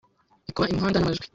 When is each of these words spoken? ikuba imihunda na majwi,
ikuba 0.49 0.69
imihunda 0.71 0.97
na 0.99 1.07
majwi, 1.07 1.27